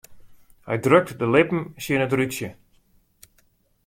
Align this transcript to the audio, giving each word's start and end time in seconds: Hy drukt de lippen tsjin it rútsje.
Hy 0.67 0.77
drukt 0.85 1.11
de 1.19 1.25
lippen 1.33 1.61
tsjin 1.81 2.05
it 2.05 2.15
rútsje. 2.17 2.49